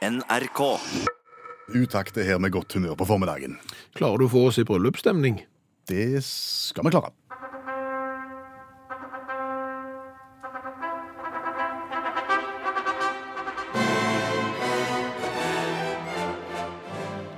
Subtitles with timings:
[0.00, 0.60] NRK.
[1.76, 3.58] Utakt er her med godt humør på formiddagen.
[3.92, 5.42] Klarer du å få oss i bryllupsstemning?
[5.90, 7.12] Det skal vi klare.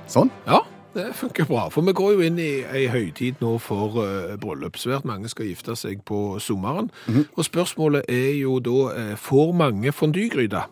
[0.07, 0.31] Sånn.
[0.47, 0.63] Ja,
[0.95, 1.67] det funker bra.
[1.67, 4.79] For vi går jo inn i ei høytid nå for uh, bryllup.
[4.79, 6.93] Svært mange skal gifte seg på sommeren.
[7.35, 10.69] Og spørsmålet er jo da uh, får mange fondygryte?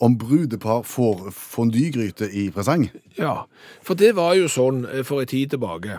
[0.00, 2.86] Om, brudepar får fondygryte i presang.
[3.18, 3.44] Ja,
[3.84, 5.98] for det var jo sånn eh, for en tid tilbake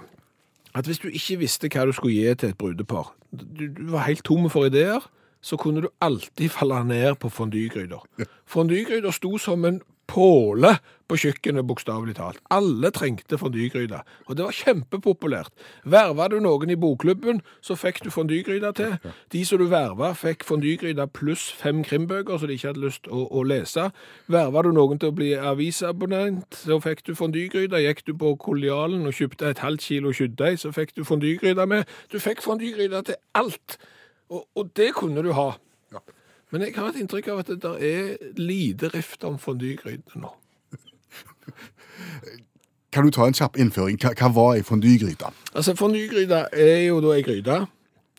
[0.73, 4.07] at hvis du ikke visste hva du skulle gi til et brudepar, du, du var
[4.07, 5.03] helt tom for ideer,
[5.41, 8.03] så kunne du alltid falle ned på fondygryter.
[8.45, 10.75] Fondygryter sto som en påle
[11.11, 12.39] på kjøkkenet, bokstavelig talt.
[12.53, 15.51] Alle trengte fondygryte, og det var kjempepopulært.
[15.83, 18.95] Verva du noen i bokklubben, så fikk du fondygryte til.
[19.33, 23.25] De som du verva, fikk fondygryte pluss fem krimbøker som de ikke hadde lyst å,
[23.27, 23.89] å lese.
[24.31, 27.81] Verva du noen til å bli avisabonnent, så fikk du fondygryte.
[27.83, 31.91] Gikk du på Kollialen og kjøpte et halvt kilo kjøttdeig, så fikk du fondygryte med.
[32.11, 33.77] Du fikk fondygryte til alt,
[34.31, 35.51] og, og det kunne du ha.
[36.51, 40.31] Men jeg har et inntrykk av at det der er lite rift om fondygrytene nå.
[42.91, 43.95] Kan du ta en kjapp innføring?
[44.01, 45.29] Hva, hva var ei fondygryte?
[45.55, 47.61] Altså, fondygryte er jo da ei gryte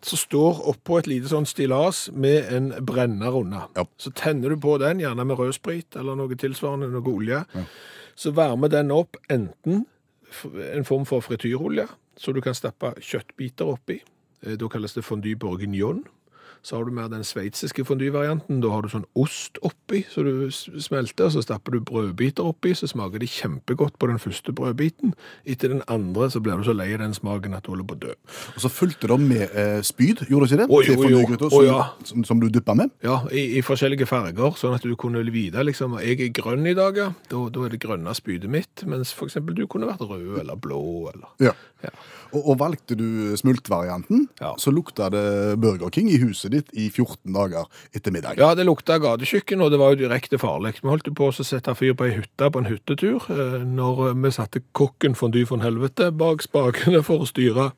[0.03, 3.69] som står oppå et lite sånn stillas med en brenner under.
[3.77, 3.85] Ja.
[4.01, 7.43] Så tenner du på den, gjerne med rødsprit eller noe tilsvarende, noe olje.
[8.19, 9.85] Så varmer den opp enten
[10.73, 11.87] en form for frityrolje,
[12.19, 14.01] så du kan stappe kjøttbiter oppi.
[14.43, 16.03] Eh, Da kalles det fondue bourguignon.
[16.63, 18.61] Så har du mer den sveitsiske fondyvarianten.
[18.63, 22.87] Da har du sånn ost oppi, så du smelter, så stapper du brødbiter oppi, så
[22.91, 25.17] smaker de kjempegodt på den første brødbiten.
[25.43, 27.99] Etter den andre så blir du så lei av den smaken at du holder på
[27.99, 28.15] å dø.
[28.55, 30.69] Og så fulgte det med eh, spyd, gjorde det ikke det?
[30.71, 31.25] Å, jo, jo.
[31.35, 31.81] Å, som, ja.
[32.13, 32.95] som, som du dyppa med?
[33.03, 36.77] Ja, i, i forskjellige farger, sånn at du kunne vite liksom, jeg er grønn i
[36.79, 37.11] dag, ja.
[37.33, 40.83] Da, da er det grønne spydet mitt, mens eksempel du kunne vært rød eller blå,
[41.11, 41.35] eller...
[41.43, 41.57] Ja.
[41.83, 41.91] Ja.
[42.33, 44.55] Og, og valgte du smultvarianten, Ja.
[44.59, 48.39] så lukta det Burger King i huset ditt i 14 dager etter middag.
[48.41, 50.79] Ja, det lukta gatekjøkken, og det var jo direkte farlig.
[50.83, 54.31] Vi holdt på å sette fyr på ei hytte på en hyttetur, eh, når vi
[54.33, 57.73] satte kokken fondy von helvete bak spakene for å styre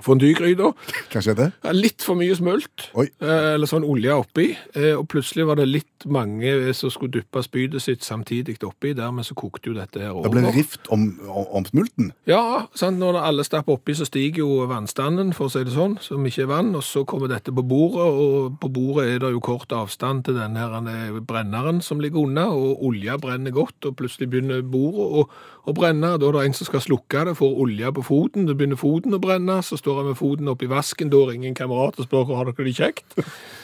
[0.00, 0.72] fondygryta.
[1.12, 1.48] Hva skjedde?
[1.76, 3.08] Litt for mye smult, Oi.
[3.20, 7.42] eh, eller sånn olje oppi, eh, og plutselig var det litt mange som skulle duppe
[7.44, 10.28] spydet sitt samtidig oppi, dermed så kokte jo dette her over.
[10.28, 12.12] Det ble rift om, om, smulten.
[12.26, 13.00] Ja, sant?
[13.02, 16.46] når alle stapper oppi, så stiger jo vannstanden, for å si det sånn, som ikke
[16.46, 19.72] er vann, og så kommer dette på bordet, og på bordet er det jo kort
[19.76, 24.30] avstand til denne her eh, brenneren som ligger unna, og olja brenner godt, og plutselig
[24.32, 25.26] begynner bordet å,
[25.68, 28.56] å brenne, da er det en som skal slukke det, får olja på foten, det
[28.58, 31.98] begynner foten å brenne, så står han med foten oppi vasken, da ringer en kamerat
[31.98, 33.18] og spør, har dere det kjekt?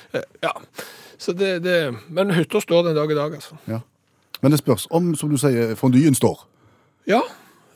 [0.09, 0.55] Eh, ja,
[1.21, 3.59] så det, det, men hytta står den dag i dag, altså.
[3.69, 3.83] Ja.
[4.43, 6.47] Men det spørs om, som du sier, fondyen står.
[7.11, 7.21] Ja,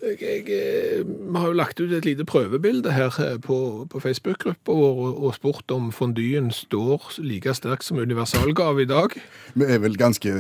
[0.03, 4.01] jeg, jeg, eh, vi har jo lagt ut et lite prøvebilde her eh, på, på
[4.03, 9.15] Facebook-gruppa vår og, og spurt om fondyen står like sterkt som universalgave i dag.
[9.55, 10.33] Vi er vel ganske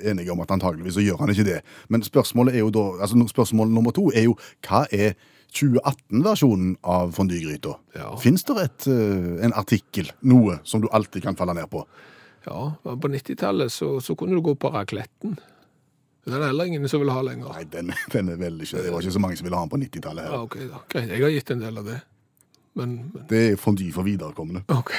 [0.00, 1.60] enige om at antageligvis så gjør han ikke det.
[1.88, 5.12] Men spørsmålet er jo da, altså spørsmålet spørsmål nummer to er jo, hva er
[5.52, 7.74] 2018-versjonen av fondygryta?
[7.96, 8.10] Ja.
[8.20, 11.84] Fins det et, eh, en artikkel, noe, som du alltid kan falle ned på?
[12.46, 15.36] Ja, på 90-tallet så, så kunne du gå på racletten.
[16.26, 17.50] Den er heller ingen som vil ha lenger.
[17.54, 19.72] Nei, den, den er vel ikke, det var ikke så mange som ville ha den
[19.74, 20.44] på 90-tallet Ja, her.
[20.46, 22.00] ok jeg har gitt en del av det.
[22.78, 24.62] Men, men Det er fondy for viderekommende.
[24.72, 24.92] ok.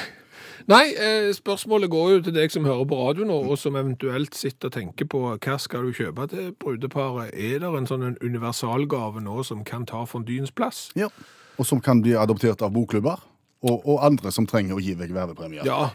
[0.70, 4.36] Nei, eh, spørsmålet går jo til deg som hører på radio nå, og som eventuelt
[4.38, 7.34] sitter og tenker på hva skal du kjøpe til brudeparet.
[7.34, 10.88] Er det en sånn en universalgave nå som kan ta fondyens plass?
[10.98, 11.10] Ja.
[11.58, 13.20] Og som kan bli adoptert av bokklubber,
[13.64, 15.68] og, og andre som trenger å gi vekk vervepremier.
[15.68, 15.92] Ja,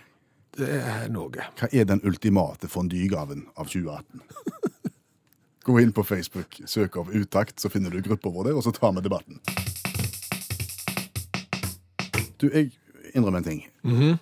[0.58, 1.50] det er noe.
[1.60, 4.24] Hva er den ultimate fondygaven av 2018?
[5.70, 8.74] Gå inn på Facebook, søk opp Utakt, så finner du grupper vår der, og så
[8.74, 9.42] tar vi debatten.
[12.40, 12.72] Du, jeg
[13.14, 13.62] innrømmer en ting.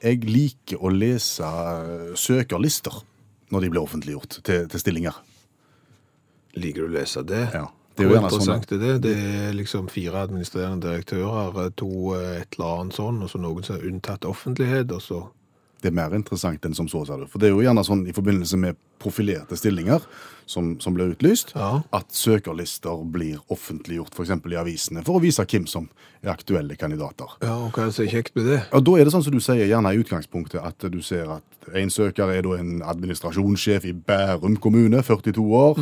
[0.04, 3.02] Jeg liker å lese eh, søkerlister
[3.54, 5.18] når de blir offentliggjort til, til stillinger.
[6.58, 7.46] Liker du å lese det?
[7.54, 7.68] Ja.
[7.98, 8.96] Det er jo gjerne sånn er det?
[9.08, 13.66] Det er liksom fire administrerende direktører, to eh, et eller annet sånn, og så noen
[13.66, 15.22] som er unntatt offentlighet, og så
[15.88, 17.24] Det er mer interessant enn som så, sa du.
[17.32, 20.04] For det er jo gjerne sånn i forbindelse med profilerte stillinger
[20.50, 21.82] som, som blir utlyst, Ja.
[21.96, 24.34] at søkerlister blir offentliggjort f.eks.
[24.52, 25.88] i avisene, for å vise hvem som
[26.24, 27.38] er aktuelle kandidater.
[27.46, 28.60] Ja, og hva er så kjekt med det?
[28.76, 31.72] Og da er det sånn som du sier, gjerne i utgangspunktet, at du ser at
[31.78, 35.80] en søker er da en administrasjonssjef i Bærum kommune, 42 år.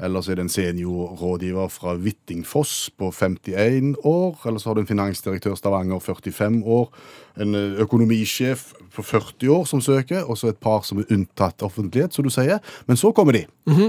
[0.00, 4.36] Eller så er det en seniorrådgiver fra Hvittingfoss på 51 år.
[4.46, 6.92] Eller så har du en finansdirektør Stavanger 45 år.
[7.40, 11.62] En eh, økonomisjef på 40 år som søker, og så et par som er unntatt
[11.66, 12.62] offentlighet, som du sier.
[12.86, 13.44] Men så kommer de.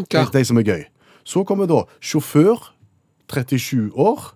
[0.10, 0.26] hva?
[0.26, 0.84] de, de som er gøy.
[1.24, 2.72] Så kommer da sjåfør
[3.30, 4.34] 37 år.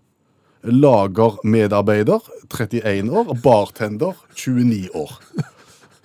[0.64, 2.22] Lagermedarbeider
[2.54, 3.34] 31 år.
[3.44, 5.18] Bartender 29 år.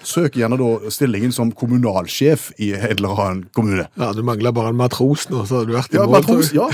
[0.04, 3.88] Søker gjerne da stillingen som kommunalsjef i en eller annen kommune.
[3.98, 6.20] Ja, Du mangler bare en matros nå, så hadde du vært i Ja, mål.
[6.20, 6.68] matros, ja.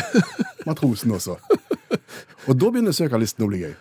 [0.66, 1.38] Matrosen også.
[2.48, 3.74] Og da begynner søkerlisten å bli gøy.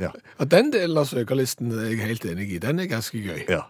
[0.00, 0.10] Ja.
[0.38, 2.58] Ja, Den delen av søkerlisten er jeg helt enig i.
[2.58, 3.44] Den er ganske gøy.
[3.48, 3.62] ja.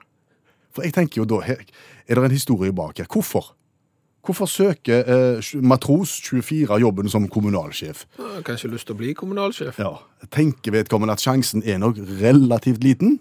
[0.72, 1.58] For jeg tenker jo da, her,
[2.06, 3.06] er det en historie bak her?
[3.10, 3.56] Hvorfor?
[4.22, 8.04] Hvorfor søker eh, matros 24 jobben som kommunalsjef?
[8.46, 9.80] Kanskje lyst til å bli kommunalsjef.
[9.82, 9.96] Ja,
[10.30, 13.18] tenker vedkommende at sjansen er nok relativt liten.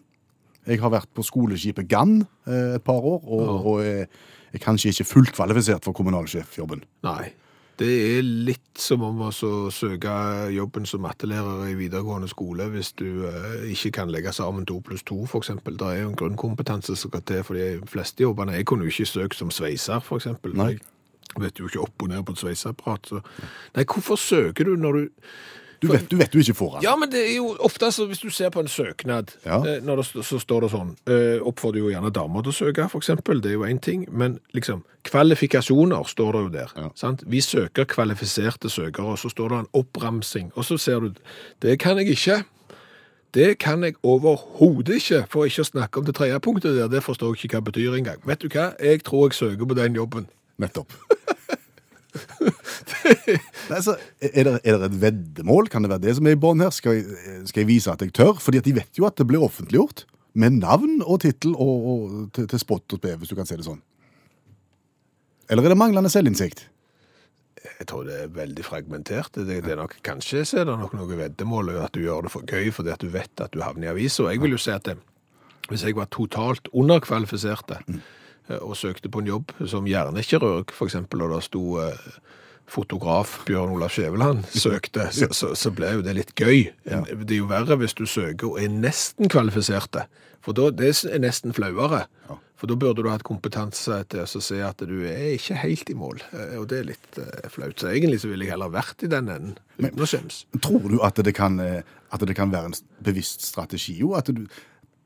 [0.70, 4.08] Jeg har vært på skoleskipet Gann eh, et par år, og, og er,
[4.54, 6.84] er kanskje ikke fullt kvalifisert for kommunalsjefjobben.
[7.08, 7.32] Nei.
[7.80, 10.14] Det er litt som om å søke
[10.52, 15.06] jobben som mattelærer i videregående skole hvis du eh, ikke kan legge sammen to pluss
[15.08, 15.78] to, eksempel.
[15.80, 18.58] Det er jo en grunnkompetanse som skal til for de fleste jobbene.
[18.60, 20.04] Jeg kunne jo ikke søkt som sveiser.
[20.60, 20.74] Nei.
[21.30, 23.14] Jeg vet jo ikke opp og ned på et sveiseapparat.
[23.14, 23.24] Så.
[23.78, 25.26] Nei, hvorfor søker du når du
[25.82, 26.84] Du vet, du vet du ikke får den.
[26.84, 29.58] Ja, men det er jo ofte så hvis du ser på en søknad, Ja.
[29.64, 32.58] eh, når det, st- så står det sånn eh, Oppfordrer jo gjerne damer til å
[32.58, 33.40] søke, eksempel.
[33.42, 34.06] Det er jo én ting.
[34.12, 36.74] Men liksom, kvalifikasjoner står det jo der.
[36.76, 36.90] Ja.
[36.96, 37.24] Sant?
[37.28, 40.52] Vi søker kvalifiserte søkere, og så står det en oppramsing.
[40.56, 41.14] Og så ser du
[41.62, 42.44] Det kan jeg ikke.
[43.34, 46.88] Det kan jeg overhodet ikke, for ikke å snakke om det tredje punktet der.
[46.90, 48.20] Det forstår jeg ikke hva det betyr engang.
[48.26, 48.72] Vet du hva?
[48.82, 50.28] Jeg tror jeg søker på den jobben.
[50.60, 50.92] Nettopp.
[53.70, 55.70] Nei, så er, det, er det et veddemål?
[55.70, 56.74] Kan det være det som er i bånn her?
[56.74, 57.20] Skal jeg,
[57.50, 58.40] skal jeg vise at jeg tør?
[58.42, 60.06] Fordi at de vet jo at det blir offentliggjort.
[60.40, 63.58] Med navn og tittel og, og til, til spott og spe, hvis du kan si
[63.60, 63.82] det sånn.
[65.50, 66.68] Eller er det manglende selvinnsikt?
[67.80, 69.34] Jeg tror det er veldig fragmentert.
[69.36, 72.34] Det, det er nok, kanskje så er det nok noe veddemål at du gjør det
[72.34, 74.30] for gøy fordi at du vet at du havner i avisa.
[74.32, 74.98] Jeg vil jo si at det,
[75.70, 78.00] hvis jeg var totalt underkvalifisert eh,
[78.58, 82.20] og søkte på en jobb som hjernekirurg, eksempel, og det sto eh,
[82.70, 86.70] fotograf Bjørn Olav Skjæveland søkte, så, så, så ble jo det litt gøy.
[86.86, 90.06] Det er jo verre hvis du søker og er nesten kvalifiserte,
[90.46, 92.06] for da, det er nesten flauere.
[92.60, 95.96] For da burde du hatt kompetanse til å se at du er ikke helt i
[95.96, 97.78] mål, eh, og det er litt eh, flaut.
[97.80, 100.42] Så egentlig så ville jeg heller vært i den enden, uten å skjemmes.
[100.60, 102.76] Tror du at det kan, eh, at det kan være en
[103.06, 103.96] bevisst strategi?
[104.02, 104.44] Jo, at du,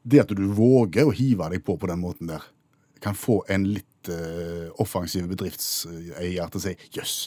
[0.02, 2.48] det at du våger å hive deg på på den måten der,
[3.04, 7.18] kan få en litt uh, offensiv bedriftseier til å si jøss,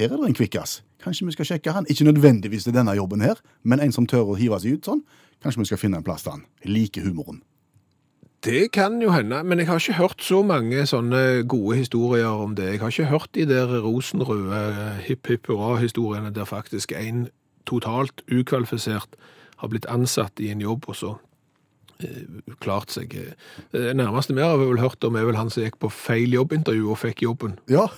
[0.00, 0.80] her er det en kvikkas.
[1.00, 1.86] Kanskje vi skal sjekke han.
[1.92, 5.04] Ikke nødvendigvis til denne jobben her, men en som tør å hive seg ut sånn.
[5.40, 6.44] Kanskje vi skal finne en plass til han.
[6.64, 7.42] Jeg liker humoren.
[8.44, 12.54] Det kan jo hende, men jeg har ikke hørt så mange sånne gode historier om
[12.56, 12.70] det.
[12.72, 14.62] Jeg har ikke hørt de der rosenrøde
[15.04, 17.26] hipp hipp hurra-historiene der faktisk en
[17.68, 19.18] totalt ukvalifisert
[19.60, 21.10] har blitt ansatt i en jobb og så
[22.60, 23.16] klart seg.
[23.72, 26.90] Det nærmeste vi har vel hørt om er vel han som gikk på feil jobbintervju
[26.92, 27.58] og fikk jobben.
[27.70, 27.88] Ja,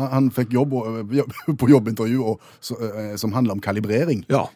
[0.00, 1.10] han, fikk jobb, og-
[1.60, 2.40] på jobbintervju og,
[2.80, 4.22] eh, som handla om kalibrering.
[4.32, 4.46] Ja.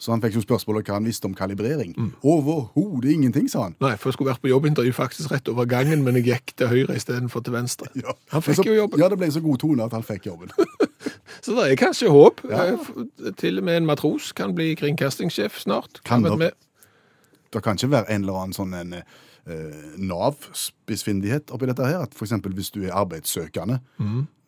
[0.00, 1.92] Så han fikk jo om hva han visste om kalibrering.
[2.24, 3.76] Overhodet ingenting, sa han.
[3.84, 6.72] Nei, for jeg skulle vært på jobbintervju faktisk rett over gangen, men jeg gikk til
[6.72, 7.90] høyre istedenfor til venstre.
[8.00, 8.16] Ja.
[8.32, 9.02] Han fikk så, jo jobben.
[9.04, 10.54] Ja, det ble så god tone at han fikk jobben.
[11.44, 12.38] Så det er kanskje håp.
[12.48, 12.62] Ja.
[12.72, 15.98] Eh, Til og med en matros kan bli kringkastingssjef snart.
[16.08, 16.52] Kan være
[17.54, 17.62] det.
[17.64, 22.02] kan ikke være en eller annen sånn en, eh, Nav-spissfindighet oppi dette her.
[22.02, 23.80] At eksempel hvis du er arbeidssøkende,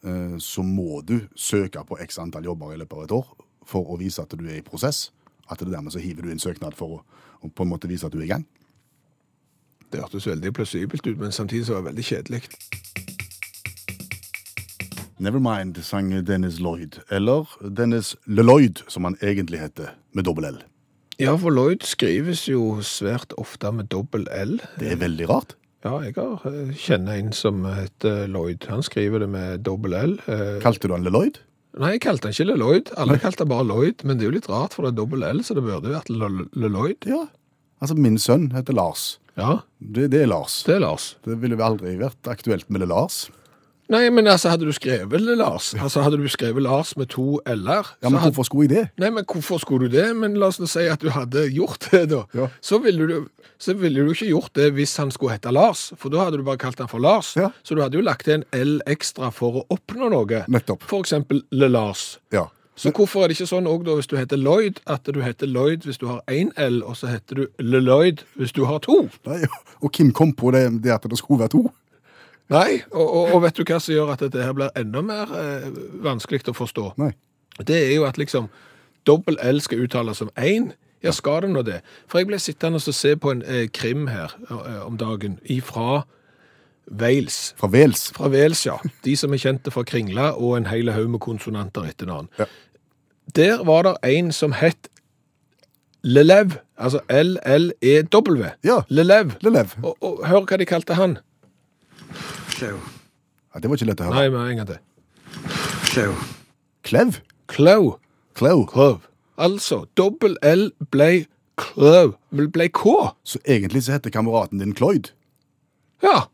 [0.05, 3.27] eh, så må du søke på x antall jobber i løpet av et år
[3.65, 5.11] for å vise at du er i prosess.
[5.51, 7.03] At det dermed så hiver du inn søknad for å,
[7.43, 8.47] å på en måte vise at du er i gang.
[9.93, 12.43] Det hørtes veldig plausibelt ut, men samtidig så var det veldig kjedelig.
[15.19, 16.99] Nevermind sang Dennis Lloyd.
[17.11, 20.59] Eller Dennis Leloyd, som han egentlig heter, med dobbel L.
[21.23, 24.59] Ja, for Lloyd skrives jo svært ofte med dobbel L.
[24.81, 25.55] Det er veldig rart.
[25.87, 28.65] Ja, jeg har, eh, kjenner en som heter Lloyd.
[28.69, 30.19] Han skriver det med dobbel L.
[30.27, 31.39] Eh, Kalte du han Lloyd?
[31.79, 32.91] Nei, jeg kalte han ikke Lloyd.
[32.97, 35.23] Alle kalte han bare Lloyd, men det er jo litt rart, for det er dobbel
[35.25, 36.09] L, så det burde vært
[36.57, 37.07] Lloyd.
[37.07, 37.27] Ja.
[37.81, 39.19] Altså, min sønn heter Lars.
[39.37, 40.63] Ja, Det, det er Lars.
[40.65, 41.15] det er Lars.
[41.25, 43.29] Det ville aldri vært aktuelt med Le Lars.
[43.93, 47.87] Nei, men altså, hadde du skrevet Lars, altså hadde du skrevet Lars med to L-er,
[48.03, 48.85] Ja, men hvorfor skulle jeg det?
[48.99, 50.09] Nei, men hvorfor skulle du det?
[50.19, 52.25] Men la oss nå si at du hadde gjort det, da.
[52.35, 52.49] Ja.
[52.61, 53.29] Så, ville du,
[53.63, 56.47] så ville du ikke gjort det hvis han skulle hete Lars, for da hadde du
[56.47, 57.37] bare kalt han for Lars.
[57.39, 57.53] Ja.
[57.63, 60.43] Så du hadde jo lagt til en L ekstra for å oppnå noe.
[60.51, 60.83] Nettopp.
[60.91, 62.17] For eksempel Le Lars.
[62.35, 62.49] Ja.
[62.77, 65.49] Så hvorfor er det ikke sånn også da hvis du heter Lloyd, at du heter
[65.49, 68.83] Lloyd hvis du har én L, og så heter du Le Lloyd hvis du har
[68.85, 69.07] to?
[69.31, 69.47] Nei,
[69.81, 71.63] og Kim kom på det, det at det skulle være to.
[72.53, 75.33] Nei, og, og, og vet du hva som gjør at dette her blir enda mer
[75.35, 75.71] eh,
[76.05, 76.93] vanskelig å forstå?
[77.03, 77.13] Nei.
[77.59, 78.51] Det er jo at liksom
[79.09, 80.71] dobbel L skal uttales som én.
[81.03, 81.81] Ja, skal det nå det?
[82.11, 86.05] For jeg ble sittende og se på en eh, krim her eh, om dagen ifra
[86.87, 87.55] Wales.
[87.59, 88.11] Fra Wales.
[88.15, 88.77] Fra Wales, ja.
[89.05, 92.31] De som er kjente fra kringla og en hel haug med konsonanter etter navn.
[92.39, 92.47] Ja.
[93.35, 94.91] Der var det en som het
[96.07, 98.45] Lelev, altså L-L-E-W.
[98.63, 98.83] Ja.
[98.89, 99.33] Lelev.
[99.43, 99.73] Lelev.
[99.83, 101.17] Og, og hør hva de kalte han.
[102.57, 102.79] Clew.
[103.53, 104.17] Ja, det var ikke lett å høre.
[104.17, 104.83] Nei, men en gang til.
[105.91, 106.13] Klau.
[106.89, 107.19] Klev?
[107.53, 107.97] Klau.
[108.37, 108.63] Klau.
[108.71, 108.95] Klau.
[109.37, 111.27] Altså, dobbel L ble
[111.61, 112.15] Clov.
[112.33, 112.95] Ble K.
[113.25, 115.13] Så egentlig så heter kameraten din Cloyd.
[116.05, 116.27] Ja,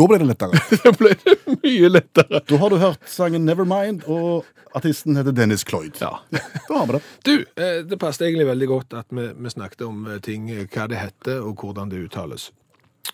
[0.00, 0.56] Da ble det lettere.
[0.84, 2.40] da ble det mye lettere.
[2.48, 6.00] Da har du hørt sangen Nevermind, og artisten heter Dennis Cloyd.
[6.00, 6.14] Ja.
[6.68, 7.02] Da har vi det.
[7.28, 10.64] Du, eh, det passet egentlig veldig godt at vi, vi snakket om eh, ting, eh,
[10.72, 12.48] hva det heter og hvordan det uttales.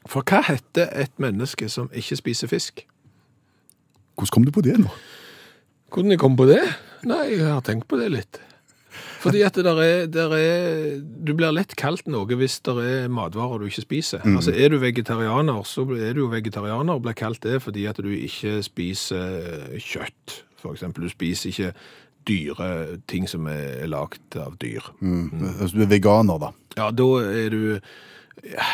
[0.09, 2.85] For hva heter et menneske som ikke spiser fisk?
[4.19, 4.91] Hvordan kom du på det nå?
[5.93, 6.61] Hvordan jeg kom på det?
[7.09, 8.41] Nei, jeg har tenkt på det litt.
[9.23, 13.09] Fordi at det der er, der er Du blir lett kalt noe hvis det er
[13.13, 14.25] matvarer du ikke spiser.
[14.25, 18.01] Altså Er du vegetarianer, så er du jo vegetarianer og blir kalt det fordi at
[18.03, 20.43] du ikke spiser kjøtt.
[20.59, 21.73] For eksempel, du spiser ikke
[22.29, 24.83] dyre ting som er lagd av dyr.
[25.01, 26.51] Altså, du er veganer, da.
[26.77, 27.61] Ja, da er du
[28.45, 28.67] ja,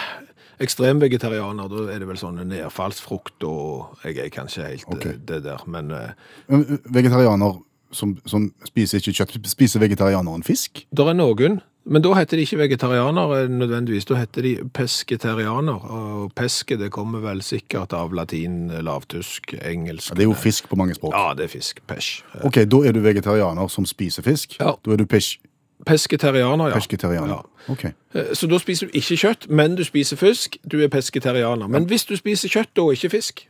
[0.63, 1.69] ekstrem vegetarianer.
[1.69, 5.07] Da er det vel sånn nedfallsfrukt og Jeg er kanskje helt Ok.
[5.07, 6.11] eh, det der, men eh,
[6.53, 7.61] uh, Vegetarianer
[7.95, 10.85] som, som spiser ikke kjøtt, spiser vegetarianeren fisk?
[10.91, 15.85] Det er noen, men da heter de ikke vegetarianere nødvendigvis, da heter de pesketarianer.
[15.85, 20.11] Og peske det kommer vel sikkert av latin, lavtysk, engelsk.
[20.11, 21.13] Ja, det er jo fisk på mange språk.
[21.13, 21.83] Ja, det er fisk.
[21.87, 22.23] Pesh.
[22.43, 24.57] Ok, da er du vegetarianer som spiser fisk.
[24.61, 24.75] Ja.
[24.81, 25.37] Da er du pesh
[25.87, 26.75] Pesketarianer, ja.
[26.75, 27.73] Pesketerianer, Ja.
[27.73, 27.85] Ok.
[27.85, 30.57] Eh, Så da spiser du ikke kjøtt, men du spiser fisk.
[30.71, 31.69] Du er pesketerianer.
[31.69, 33.47] Men hvis du spiser kjøtt og ikke fisk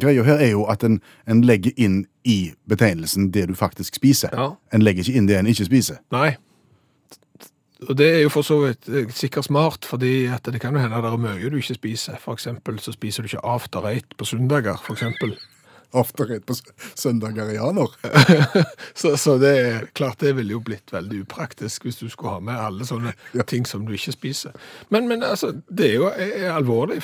[0.00, 4.32] Greia her er jo at en, en legger inn i betegnelsen det du faktisk spiser.
[4.32, 4.46] Ja.
[4.72, 5.98] En legger ikke inn det en ikke spiser.
[6.14, 6.36] Nei.
[7.88, 10.96] Og det er jo for så vidt eh, sikkert smart, fordi det kan jo hende
[10.96, 12.16] at det er mye du ikke spiser.
[12.22, 15.34] For eksempel så spiser du ikke after eight på søndager, for eksempel.
[15.92, 16.54] Afterrett på
[16.98, 17.92] søndager i januar.
[18.94, 22.40] Så, så det er klart det ville jo blitt veldig upraktisk hvis du skulle ha
[22.44, 23.12] med alle sånne
[23.50, 24.54] ting som du ikke spiser.
[24.92, 27.00] Men, men altså, det er jo er alvorlig.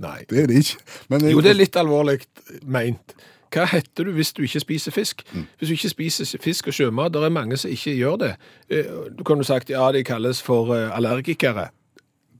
[0.00, 0.20] Nei.
[0.30, 0.86] Det er det ikke.
[1.12, 2.20] Men Jo, det er litt alvorlig
[2.64, 3.16] meint.
[3.50, 5.24] Hva heter du hvis du ikke spiser fisk?
[5.34, 8.28] Hvis du ikke spiser fisk og sjømat, det er mange som ikke gjør det.
[8.70, 11.70] Eh, Du kan jo sagt, ja, de kalles for eh, allergikere.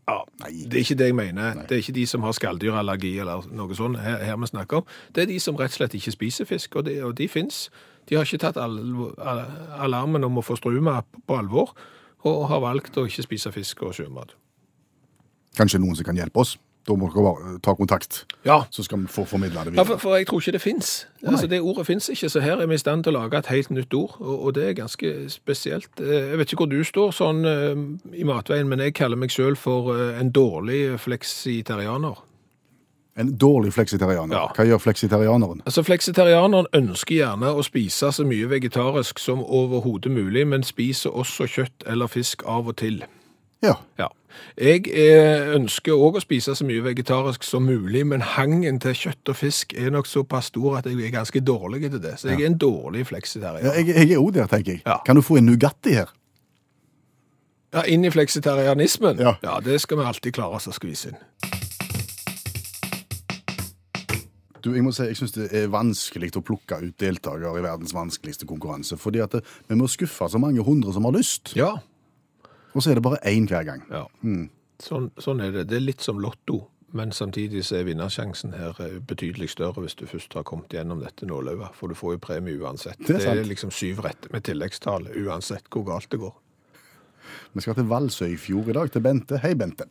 [0.08, 0.16] Ja,
[0.48, 1.54] det er ikke det jeg mener.
[1.68, 4.86] Det er ikke de som har skalldyrallergi eller noe sånt her, her vi snakker om.
[5.14, 7.68] Det er de som rett og slett ikke spiser fisk, og, det, og de finnes.
[8.08, 8.78] De har ikke tatt al
[9.18, 9.44] al-
[9.86, 11.74] alarmen om å få struma på alvor,
[12.24, 14.34] og har valgt å ikke spise fisk og sjømat.
[15.56, 16.56] Kanskje noen som kan hjelpe oss.
[16.88, 20.00] Da må dere bare ta kontakt, Ja, så skal vi få formidla det Ja, for,
[20.00, 21.06] for jeg tror ikke det fins.
[21.26, 23.50] Altså, det ordet fins ikke, så her er vi i stand til å lage et
[23.52, 25.90] helt nytt ord, og, og det er ganske spesielt.
[26.00, 27.84] Eh, Jeg vet ikke hvor du står sånn eh,
[28.16, 32.16] i matveien, men jeg kaller meg sjøl for eh, en dårlig fleksitarianer.
[33.20, 34.36] En dårlig fleksitarianer.
[34.38, 34.46] Ja.
[34.56, 35.60] Hva gjør fleksitarianeren?
[35.66, 41.44] Altså, Fleksitarianeren ønsker gjerne å spise så mye vegetarisk som overhodet mulig, men spiser også
[41.50, 43.02] kjøtt eller fisk av og til.
[43.62, 43.74] Ja.
[43.98, 44.08] Ja.
[44.56, 49.32] Jeg eh, ønsker òg å spise så mye vegetarisk som mulig, men hangen til kjøtt
[49.32, 52.14] og fisk er nok såpass stor at jeg er ganske dårlig til det.
[52.20, 53.68] Så jeg er en dårlig fleksitarianer.
[53.68, 54.84] ja jeg, jeg er òg der, tenker jeg.
[54.86, 55.00] Ja.
[55.06, 56.12] Kan du få en Nugatti her?
[57.74, 59.20] Ja, inn i fleksitarianismen?
[59.22, 59.58] Ja.
[59.62, 61.20] det skal vi alltid klare oss å skvise inn.
[64.60, 67.94] Du, jeg må si, jeg syns det er vanskelig å plukke ut deltakere i verdens
[67.96, 68.98] vanskeligste konkurranse.
[69.00, 71.78] Fordi at det, vi må skuffe så mange hundre som har lyst, Ja.
[72.74, 73.82] Og så er det bare én hver gang.
[73.90, 74.04] ja.
[74.80, 75.66] Sånn, sånn er det.
[75.68, 76.62] Det er litt som lotto,
[76.96, 81.02] men samtidig så er vinnersjansen her eh, betydelig større hvis du først har kommet gjennom
[81.04, 82.96] dette nåløyet, for du får jo premie uansett.
[83.04, 86.32] Det er Det er liksom syv rette med tilleggstall uansett hvor galt det går.
[87.52, 89.38] Vi skal til Valsøyfjord i dag, til Bente.
[89.38, 89.84] Hei, Bente.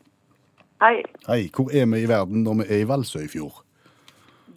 [0.81, 1.03] Hei.
[1.27, 3.61] Hei, Hvor er vi i verden når vi er i Valsøyfjord?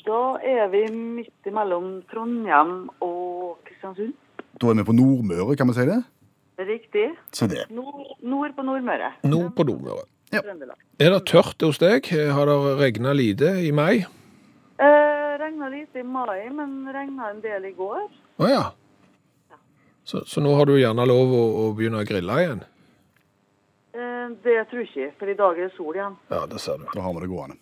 [0.07, 4.14] Da er vi midt imellom Trondheim og Kristiansund.
[4.61, 6.00] Da er vi på Nordmøre, kan vi si det?
[6.59, 7.15] Riktig.
[7.33, 7.67] Se det.
[7.71, 9.13] Nord, nord på Nordmøre.
[9.25, 10.05] Nord på Nordmøre.
[10.33, 10.41] Ja.
[11.01, 12.07] Er det tørt hos deg?
[12.33, 14.05] Har det regna lite i mai?
[14.81, 18.07] Eh, regna lite i mai, men regna en del i går.
[18.41, 18.63] Å ja.
[20.05, 22.63] Så, så nå har du gjerne lov å, å begynne å grille igjen?
[23.93, 26.17] Eh, det tror jeg ikke, for i dag er det sol igjen.
[26.33, 26.89] Ja, det ser du.
[26.95, 27.59] Da har vi det gående.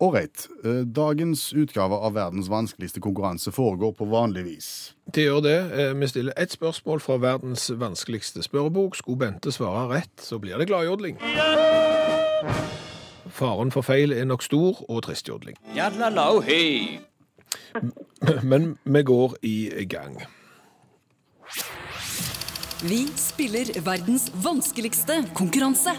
[0.00, 0.48] Ålreit.
[0.64, 4.94] eh, Dagens utgave av verdens vanskeligste konkurranse foregår på vanlig vis.
[5.14, 5.56] Det gjør det.
[5.80, 8.96] Eh, Vi stiller ett spørsmål fra verdens vanskeligste spørrebok.
[8.96, 11.18] Skulle Bente svare rett, så blir det gladjodling.
[13.30, 15.56] Faren for feil er nok stor, og tristjodling.
[18.42, 20.22] Men vi går i gang.
[22.82, 25.90] Vi spiller verdens vanskeligste konkurranse.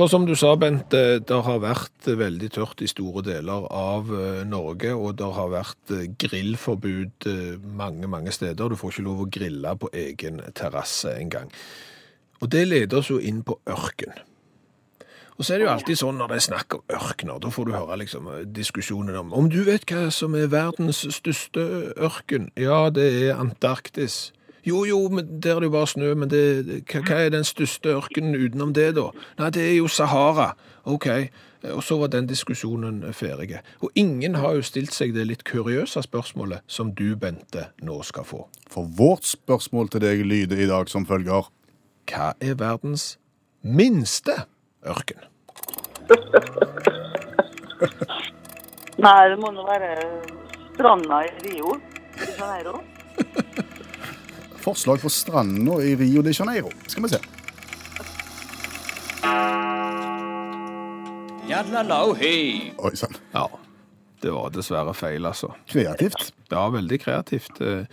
[0.00, 4.06] For som du sa, Bent, eh, det har vært veldig tørt i store deler av
[4.08, 8.72] eh, Norge, og det har vært eh, grillforbud eh, mange, mange steder.
[8.72, 11.52] Du får ikke lov å grille på egen terrasse engang.
[12.40, 14.16] Og det leder oss jo inn på ørken.
[15.36, 17.68] Og så er det jo alltid sånn når det er snakk om ørkener, da får
[17.68, 22.48] du høre liksom diskusjonen om om du vet hva som er verdens største ørken?
[22.56, 24.30] Ja, det er Antarktis.
[24.66, 26.42] Jo, jo, men der er det jo bare snø, men det,
[26.90, 29.06] hva, hva er den største ørkenen utenom det da?
[29.38, 30.52] Nei, det er jo Sahara.
[30.88, 31.06] Ok,
[31.72, 33.60] og så var den diskusjonen ferdig.
[33.80, 38.24] Og ingen har jo stilt seg det litt kuriøse spørsmålet som du, Bente, nå skal
[38.28, 38.44] få.
[38.70, 41.48] For vårt spørsmål til deg lyder i dag som følger.
[42.10, 43.14] Hva er verdens
[43.62, 44.42] minste
[44.88, 45.28] ørken?
[49.00, 49.94] Nei, det må nå være
[50.74, 51.76] stranda i Rio.
[52.20, 52.80] I Janeiro.
[54.60, 56.70] Forslag for stranda i Rio de Janeiro.
[56.88, 57.20] Skal vi se.
[62.78, 63.16] Oi sann.
[63.34, 63.46] Ja,
[64.22, 65.48] det var dessverre feil, altså.
[65.70, 66.32] Kreativt.
[66.52, 67.60] Ja, veldig kreativt.
[67.60, 67.84] Eh,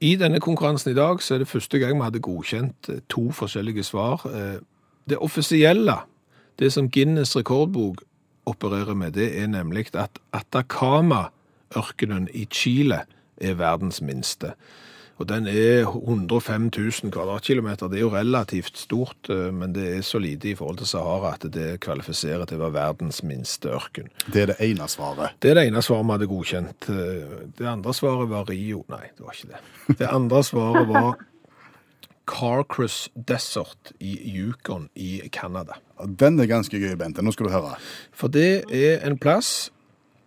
[0.00, 3.28] I denne konkurransen i dag så er det første gang vi hadde godkjent eh, to
[3.36, 4.24] forskjellige svar.
[4.26, 4.58] Eh,
[5.08, 5.94] Det offisielle,
[6.58, 8.02] det som Guinness rekordbok
[8.46, 13.00] opererer med, det er nemlig at Atacama-ørkenen i Chile
[13.40, 14.52] er verdens minste.
[15.20, 17.90] Og den er 105 000 kvadratkilometer.
[17.92, 21.34] Det er jo relativt stort, eh, men det er så lite i forhold til Sahara
[21.36, 24.08] at det kvalifiserer til å være verdens minste ørken.
[24.32, 25.36] Det er det ene svaret.
[25.42, 26.90] Det er det ene svaret vi hadde godkjent.
[27.58, 28.84] Det andre svaret var Rio.
[28.88, 29.98] Nei, det var ikke det.
[30.00, 31.18] Det andre svaret var
[32.30, 35.76] Carcross Desert i Yukon i Canada.
[36.06, 37.24] Den er ganske gøy, Bente.
[37.24, 37.76] Nå skal du høre.
[38.16, 39.70] For det er en plass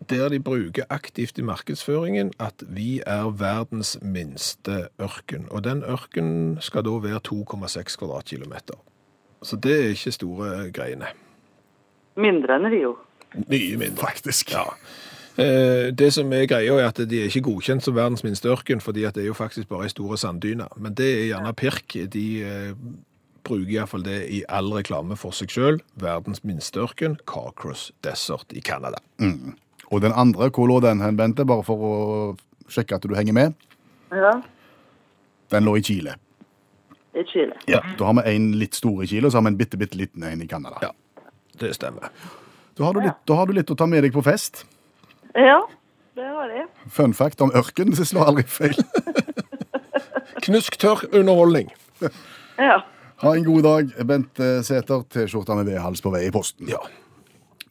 [0.10, 5.48] der de bruker aktivt i markedsføringen at vi er verdens minste ørken.
[5.52, 8.76] Og den ørken skal da være 2,6 kvadratkilometer.
[9.44, 11.10] Så det er ikke store greiene.
[12.16, 12.98] Mindre enn Rio.
[13.50, 13.98] Mye mindre.
[14.06, 14.52] Faktisk.
[14.54, 14.64] Ja.
[15.38, 18.82] Eh, Det som er greia er at de er ikke godkjent som verdens minste ørken,
[18.82, 20.68] fordi at det er jo faktisk bare ei store sanddyne.
[20.78, 21.96] Men det er gjerne pirk.
[22.14, 22.74] De eh,
[23.44, 25.82] bruker iallfall det i all reklame for seg sjøl.
[26.00, 29.02] Verdens minste ørken, Carcross Desert i Canada.
[29.94, 31.46] Og den andre, hvor lå den hen, Bente?
[31.46, 31.94] Bare for å
[32.74, 33.54] sjekke at du henger med.
[34.14, 34.40] Ja,
[35.54, 36.16] Den lå i Chile.
[37.14, 37.54] i Chile.
[37.70, 37.80] Ja.
[38.00, 39.98] Da har vi en litt stor i Chile, og så har vi en bitte, bitte
[40.00, 40.80] liten en i Canada.
[40.82, 40.90] Ja,
[41.62, 42.10] det stemmer.
[42.74, 44.64] Da, har du litt, da har du litt å ta med deg på fest.
[45.38, 45.60] Ja,
[46.18, 46.66] det har jeg.
[46.90, 48.80] Fun fact om ørken, det slår aldri feil.
[50.46, 51.70] Knusktørr underholdning.
[52.58, 52.80] Ja.
[53.24, 55.06] Ha en god dag, Bente eh, Sæther.
[55.14, 56.68] T-skjorta med V-hals på vei i posten.
[56.72, 56.82] Ja.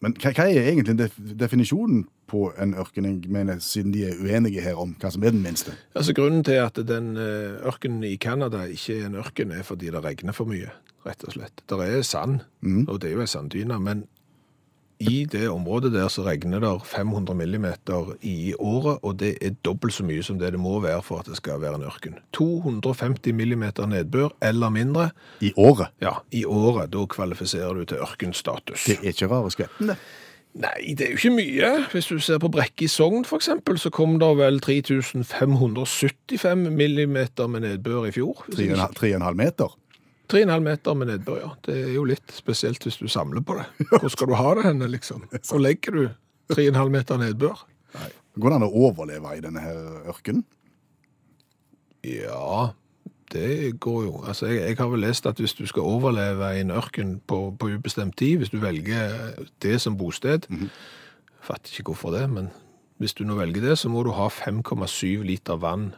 [0.03, 4.19] Men hva, hva er egentlig def definisjonen på en ørken, jeg mener, siden de er
[4.19, 5.77] uenige her om hva som er den minste?
[5.95, 9.93] Altså Grunnen til at den eh, ørkenen i Canada ikke er en ørken, er fordi
[9.95, 10.73] det regner for mye,
[11.07, 11.63] rett og slett.
[11.71, 12.41] Det er sand,
[12.89, 14.07] og det er jo ei sanddyne, men
[15.01, 19.95] i det området der så regner det 500 millimeter i året, og det er dobbelt
[19.95, 22.15] så mye som det det må være for at det skal være en ørken.
[22.33, 25.87] 250 millimeter nedbør eller mindre, I året.
[26.01, 28.85] ja, i året, da kvalifiserer du til ørkenstatus.
[28.85, 29.97] Det er ikke rare skvetten, det.
[30.55, 31.69] Nei, det er jo ikke mye.
[31.95, 37.61] Hvis du ser på Brekke i Sogn, eksempel, så kom det vel 3575 millimeter med
[37.65, 38.45] nedbør i fjor.
[38.49, 39.77] hvis jeg ikke- 3,5 meter.
[40.33, 41.51] 3,5 meter med nedbør, ja.
[41.67, 43.67] Det er jo litt spesielt hvis du samler på det.
[43.93, 45.27] Hvor skal du ha det henne, liksom?
[45.49, 46.03] Hvor legger du
[46.55, 47.65] 3,5 meter nedbør?
[48.41, 50.47] Går det an å overleve i denne her ørkenen?
[52.09, 52.73] Ja,
[53.33, 54.15] det går jo.
[54.27, 57.45] Altså, jeg, jeg har vel lest at hvis du skal overleve i en ørken på,
[57.59, 60.49] på ubestemt tid, hvis du velger det som bosted,
[61.45, 62.51] fatter ikke hvorfor det, men
[63.03, 65.93] hvis du nå velger det, så må du ha 5,7 liter vann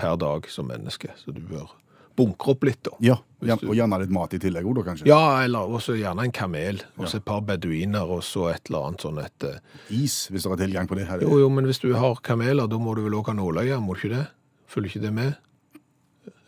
[0.00, 1.12] per dag som menneske.
[1.16, 1.70] Så du bør
[2.16, 2.92] bunkre opp litt da.
[3.02, 3.16] Ja,
[3.54, 5.06] og gjerne litt mat i tillegg òg, da kanskje?
[5.10, 8.86] Ja, eller også gjerne en kamel, og så et par beduiner, og så et eller
[8.90, 9.46] annet sånn et...
[9.48, 9.58] eh,
[9.92, 11.06] Is, hvis det er tilgang på det.
[11.10, 11.24] her.
[11.26, 13.96] Jo, jo, men hvis du har kameler, da må du vel òg ha nåløye, må
[13.96, 14.26] du ikke det?
[14.70, 15.34] Følger ikke det med?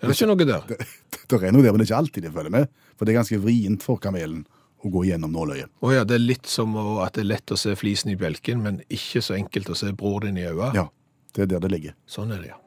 [0.03, 0.67] Er det ikke noe der?
[0.69, 0.79] Det,
[1.31, 2.69] det er noe der, men det er ikke alltid det følger med.
[2.97, 4.45] For det er ganske vrient for kamelen
[4.85, 5.71] å gå gjennom nåløyet.
[5.83, 8.61] Å ja, det er litt som at det er lett å se flisen i bjelken,
[8.63, 10.71] men ikke så enkelt å se bror din i øya.
[10.77, 10.87] Ja,
[11.35, 11.97] det er der det ligger.
[12.09, 12.61] Sånn er det, ja.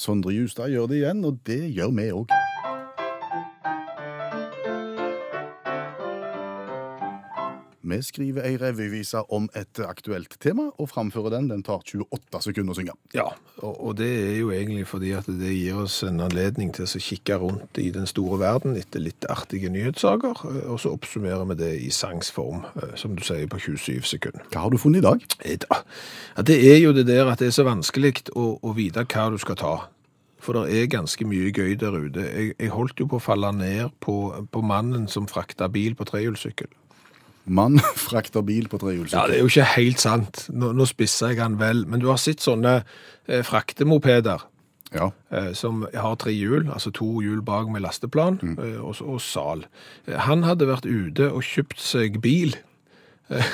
[0.00, 2.32] Sondre Justad gjør det igjen, og det gjør vi òg.
[7.90, 11.48] Vi skriver ei revyvise om et aktuelt tema, og framfører den.
[11.50, 12.94] Den tar 28 sekunder å synge.
[13.16, 13.26] Ja,
[13.60, 17.02] og, og det er jo egentlig fordi at det gir oss en anledning til å
[17.02, 21.58] kikke rundt i den store verden etter litt artige nyhetssaker, eh, og så oppsummerer vi
[21.60, 24.46] det i sangsform, eh, som du sier, på 27 sekunder.
[24.52, 25.30] Hva har du funnet i dag?
[25.44, 25.58] Eh,
[26.36, 29.30] Ja, det er jo det der at det er så vanskelig å, å vite hva
[29.32, 29.72] du skal ta.
[30.40, 32.24] For det er ganske mye gøy der ute.
[32.24, 34.14] Jeg, jeg holdt jo på å falle ned på,
[34.48, 36.70] på mannen som frakta bil på trehjulssykkel.
[37.50, 40.44] Mann frakter bil på Ja, det er jo ikke helt sant.
[40.54, 41.84] Nå, nå spisser jeg han vel.
[41.90, 42.80] Men du har sett sånne
[43.26, 44.46] eh, fraktemopeder
[44.94, 45.10] Ja.
[45.30, 49.66] eh, som har tre hjul, altså to hjul bak med lasteplan eh, og, og sal.
[50.06, 52.56] Eh, han hadde vært ute og kjøpt seg bil.
[53.30, 53.50] Eh,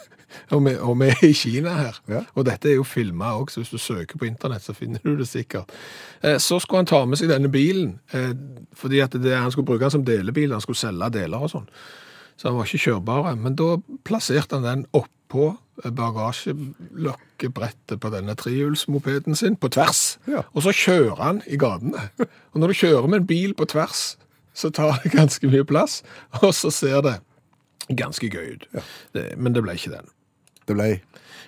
[0.54, 1.98] og vi og vi er i Kina her.
[2.10, 2.22] Ja.
[2.34, 5.16] Og dette er jo filma òg, så hvis du søker på internett, så finner du
[5.18, 5.70] det sikkert.
[6.22, 8.30] Eh, så skulle han ta med seg denne bilen, eh,
[8.78, 11.66] fordi det, han skulle bruke den som delebil, han skulle selge deler og sånn.
[12.40, 13.36] Så han var ikke kjørbar.
[13.36, 13.76] Men da
[14.08, 20.18] plasserte han den oppå bagasjelokkebrettet på denne trehjulsmopeden sin, på tvers.
[20.28, 20.42] Ja.
[20.56, 22.00] Og så kjører han i gatene.
[22.52, 24.16] Og når du kjører med en bil på tvers,
[24.56, 26.02] så tar det ganske mye plass,
[26.42, 27.16] og så ser det
[27.96, 28.64] ganske gøy ut.
[29.14, 30.06] Det, men det ble ikke den.
[30.68, 30.86] Det ble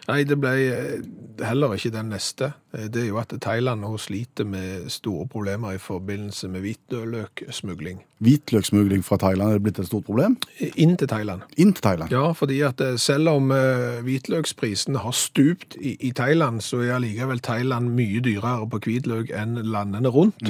[0.09, 1.03] Nei, det ble eh,
[1.47, 2.49] heller ikke den neste.
[2.75, 8.01] Eh, Det er jo at Thailand nå sliter med store problemer i forbindelse med hvitløksmugling.
[8.23, 9.53] Hvitløksmugling fra Thailand.
[9.53, 10.35] Er det blitt et stort problem?
[10.75, 11.47] Inn til Thailand.
[11.57, 12.11] Inn til Thailand.
[12.11, 13.55] Ja, fordi at eh, selv om
[14.03, 19.61] hvitløksprisen har stupt i, i Thailand, så er allikevel Thailand mye dyrere på hvitløk enn
[19.63, 20.43] landene rundt.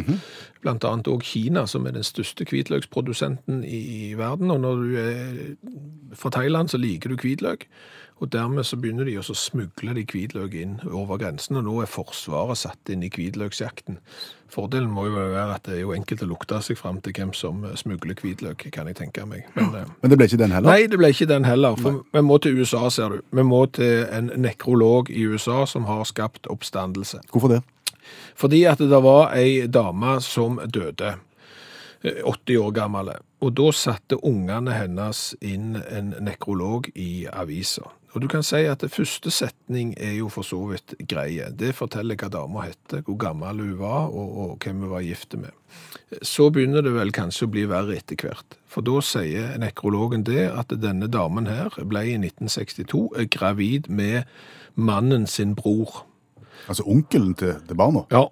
[0.62, 4.50] Blant annet også Kina, som er den største hvitløksprodusenten i, i verden.
[4.54, 7.68] Og når du er fra Thailand, så liker du hvitløk.
[8.22, 11.88] Og dermed så begynner de å smugle de hvitløk inn over grensen, og nå er
[11.90, 13.96] Forsvaret satt inn i hvitløksjakten.
[14.52, 17.32] Fordelen må jo være at det er jo enkelt å lukte seg fram til hvem
[17.34, 19.48] som eh, smugler hvitløk, kan jeg tenke meg.
[19.56, 20.70] Men, eh, Men det ble ikke den heller?
[20.70, 21.78] Nei, det ble ikke den heller.
[21.80, 23.24] For vi må til USA, ser du.
[23.34, 27.24] Vi må til en nekrolog i USA som har skapt oppstandelse.
[27.32, 27.62] Hvorfor det?
[28.38, 31.16] Fordi at det var ei dame som døde,
[32.04, 33.10] eh, 80 år gammel.
[33.42, 37.90] Og da satte ungene hennes inn en nekrolog i avisa.
[38.12, 41.48] Og du kan si at det første setning er jo for så vidt greie.
[41.48, 45.36] Det forteller hva dama heter, hvor gammel hun var, og, og hvem hun var gift
[45.40, 45.54] med.
[46.20, 48.58] Så begynner det vel kanskje å bli verre etter hvert.
[48.68, 54.28] For da sier nekrologen det at denne damen her ble i 1962 gravid med
[54.76, 56.04] mannen sin bror.
[56.68, 58.04] Altså onkelen til, til barna?
[58.12, 58.26] Ja,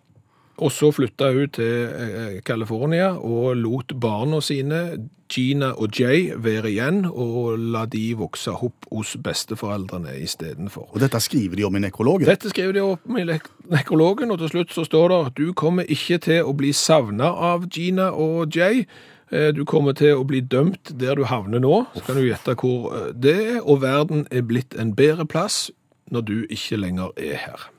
[0.58, 6.72] og så flytta hun til eh, California og lot barna sine, Gina og Jay, være
[6.72, 10.88] igjen, og la de vokse opp hos besteforeldrene istedenfor.
[10.90, 12.26] Og dette skriver de om i nekrologen?
[12.26, 13.24] Dette skriver de om i
[13.70, 17.30] nekrologen, og til slutt så står det at du kommer ikke til å bli savna
[17.30, 18.86] av Gina og Jay.
[19.30, 21.84] Eh, Du kommer til å bli dømt der du havner nå.
[21.94, 25.70] Så kan du gjette hvor eh, det er, og verden er blitt en bedre plass
[26.10, 27.70] når du ikke lenger er her.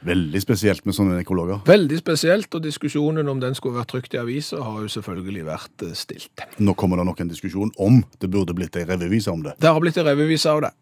[0.00, 1.60] Veldig spesielt med sånne nekrologer.
[1.68, 5.84] Veldig spesielt, og diskusjonen om den skulle vært trykt i aviser har jo selvfølgelig vært
[5.84, 6.44] eh, stilt.
[6.56, 9.58] Nå kommer det nok en diskusjon om det burde blitt ei revyvise om det.
[9.60, 10.72] Det har blitt en revyvise av det.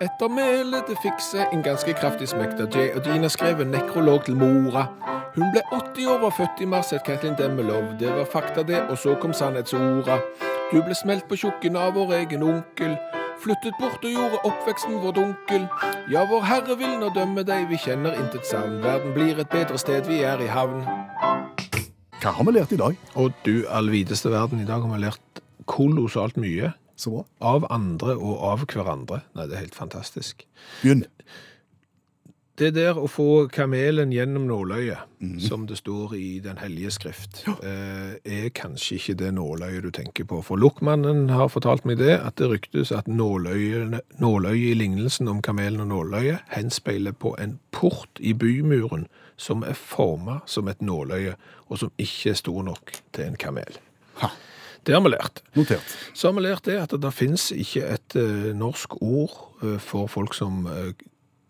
[0.00, 3.70] Etter melet det fikk seg en ganske kraftig smekk da Jay og Dina skrev en
[3.70, 4.88] nekrolog til mora.
[5.36, 7.92] Hun ble 80 år var født i mars, het Kathleen Demmelov.
[8.00, 10.18] Det var fakta det, og så kom sannhetsorda.
[10.72, 12.98] Du ble smelt på tjukken av vår egen onkel.
[13.40, 15.62] Flyttet bort og gjorde oppveksten vår dunkel.
[16.12, 18.82] Ja, vår Herre vil nå dømme deg, vi kjenner intet savn.
[18.84, 20.82] Verden blir et bedre sted, vi er i havn.
[22.20, 22.98] Hva har vi lært i dag?
[23.16, 26.74] Og du allvideste verden, i dag har vi lært kolossalt mye.
[27.00, 27.24] Så bra.
[27.54, 29.22] Av andre og av hverandre.
[29.32, 30.44] Nei, det er helt fantastisk.
[30.82, 31.06] Begynn.
[32.60, 35.06] Det der å få kamelen gjennom nåløyet,
[35.40, 37.54] som det står i Den hellige skrift, ja.
[37.64, 40.42] er kanskje ikke det nåløyet du tenker på.
[40.44, 45.40] For Lukkmannen har fortalt meg det, at det ryktes at nåløyene- nåløyet i lignelsen om
[45.40, 49.08] kamelen og nåløyet henspeiler på en port i bymuren
[49.40, 51.36] som er forma som et nåløye,
[51.72, 53.80] og som ikke er stor nok til en kamel.
[54.20, 54.28] Ha.
[54.86, 55.42] Det har vi lært.
[55.56, 55.96] Notert.
[56.14, 60.08] Så har vi lært det at det finnes ikke et uh, norsk ord uh, for
[60.08, 60.92] folk som uh,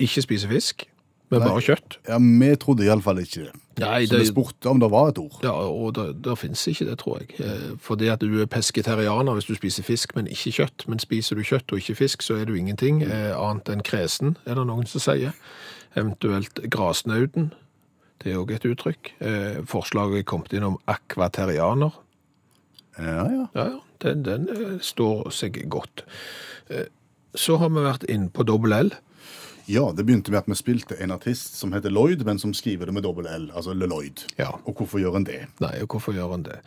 [0.03, 0.87] ikke spiser fisk,
[1.31, 1.99] men bare kjøtt.
[2.09, 3.53] Ja, Vi trodde iallfall ikke det.
[3.81, 5.39] Nei, Så vi spurte om det var et ord.
[5.47, 7.31] Ja, og det, det finnes ikke det, tror jeg.
[7.41, 10.85] Eh, Fordi at du er pesketerianer hvis du spiser fisk, men ikke kjøtt.
[10.91, 14.37] Men spiser du kjøtt og ikke fisk, så er du ingenting eh, annet enn kresen,
[14.45, 15.33] er det noen som sier.
[15.97, 17.53] Eventuelt grasnauden.
[18.21, 19.15] Det er òg et uttrykk.
[19.25, 21.95] Eh, Forslaget er kommet inn om akvaterianer.
[22.99, 23.47] Ja, ja.
[23.55, 24.49] Ja, ja, den, den
[24.85, 26.05] står seg godt.
[26.69, 26.91] Eh,
[27.39, 28.89] Så har vi vært inn på dobbel L.
[29.69, 32.87] Ja, det begynte med at vi spilte en artist som heter Lloyd, men som skriver
[32.87, 34.25] det med dobbel L, altså LeLloyd.
[34.39, 34.49] Ja.
[34.65, 35.41] Og hvorfor gjør en det?
[35.61, 36.59] Nei, og hvorfor gjør han det?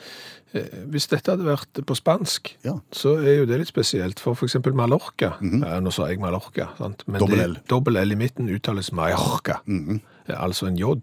[0.54, 2.76] Eh, Hvis dette hadde vært på spansk, Ja.
[2.92, 4.20] så er jo det litt spesielt.
[4.20, 4.56] For f.eks.
[4.74, 5.34] Mallorca.
[5.42, 7.04] ja, nå sa jeg Mallorca, sant?
[7.08, 7.58] men Dobbel L.
[7.70, 9.60] dobbel L i midten uttales Mallorca.
[9.68, 10.00] Eh,
[10.40, 10.94] Altså en J.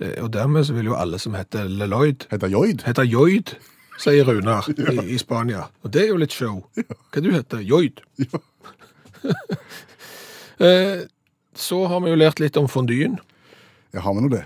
[0.00, 2.82] Eh, Og dermed så vil jo alle som heter LeLloyd, Heter Lloyd?
[2.84, 3.54] heter Joid,
[3.98, 5.68] sier Runar i, i Spania.
[5.82, 6.66] Og det er jo litt show.
[6.76, 8.02] Hva du heter Joid.
[10.58, 11.02] Eh,
[11.56, 13.16] Så har vi jo lært litt om fondyen.
[13.94, 14.44] Ja, har vi nå det?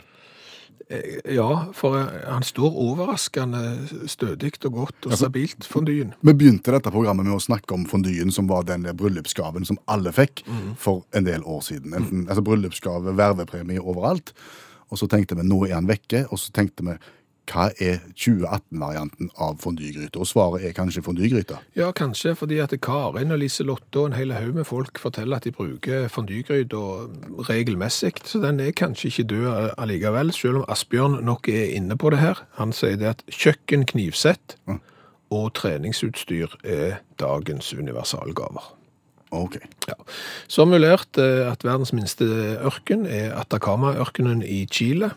[1.30, 3.60] Ja, for eh, han står overraskende
[4.10, 6.16] stødig og godt og stabilt, fondyen.
[6.26, 10.10] Vi begynte dette programmet med å snakke om fondyen, som var den bryllupsgaven som alle
[10.14, 10.42] fikk
[10.78, 11.94] for en del år siden.
[11.94, 14.34] Enten, altså Bryllupsgave, vervepremie overalt.
[14.90, 16.98] Og så tenkte vi nå er han vekke, og så tenkte vi
[17.50, 20.20] hva er 2018-varianten av fondygryte?
[20.20, 21.58] Og svaret er kanskje fondygryte.
[21.78, 25.48] Ja, kanskje fordi at Karin og Liselotte og en hel haug med folk forteller at
[25.48, 26.78] de bruker fondygryte
[27.50, 32.10] regelmessig, så den er kanskje ikke død allikevel, selv om Asbjørn nok er inne på
[32.14, 32.44] det her.
[32.60, 34.58] Han sier det at kjøkken, knivsett
[35.30, 38.79] og treningsutstyr er dagens universalgaver.
[39.30, 39.60] Ok.
[39.86, 39.94] Ja.
[40.50, 42.26] Vi lært eh, at verdens minste
[42.66, 45.12] ørken er Atacama-ørkenen i Chile.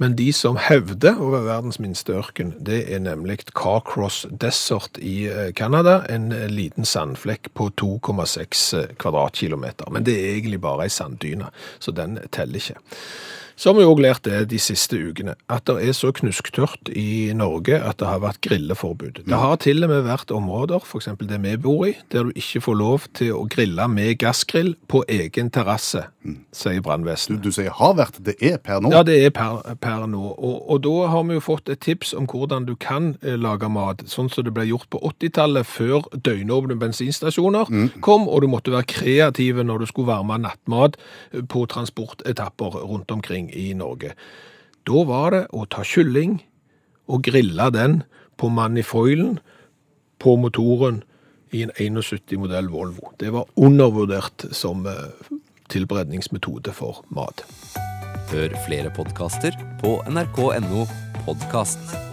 [0.00, 5.28] Men de som hevder å være verdens minste ørken, det er nemlig Carcross Desert i
[5.28, 6.00] eh, Canada.
[6.08, 9.92] En eh, liten sandflekk på 2,6 kvadratkilometer.
[9.92, 12.80] Men det er egentlig bare ei sanddyne, så den teller ikke.
[13.56, 17.32] Så har vi òg lært det de siste ukene, at det er så knusktørt i
[17.36, 19.22] Norge at det har vært grilleforbud.
[19.28, 21.10] Det har til og med vært områder, f.eks.
[21.20, 25.04] det vi bor i, der du ikke får lov til å grille med gassgrill på
[25.08, 26.06] egen terrasse,
[26.54, 27.42] sier Du, brannvesenet.
[27.42, 28.92] du sier har vært, det er per nå.
[28.94, 30.22] Ja, det er per, per nå.
[30.38, 33.68] Og, og da har vi jo fått et tips om hvordan du kan eh, lage
[33.72, 37.70] mat, sånn som det ble gjort på 80-tallet, før døgnåpne bensinstasjoner
[38.04, 40.96] kom, og du måtte være kreativ når du skulle varme nattmat
[41.32, 44.14] eh, på transportetapper rundt omkring i Norge.
[44.86, 46.40] Da var det å ta kylling
[47.10, 48.02] og grille den
[48.40, 49.38] på manifoilen
[50.22, 51.02] på motoren
[51.52, 53.12] i en 71-modell Volvo.
[53.20, 55.34] Det var undervurdert som eh,
[55.72, 57.44] tilberedningsmetode for mat.
[58.32, 60.86] Hør flere podkaster på nrk.no
[61.26, 62.11] podkast.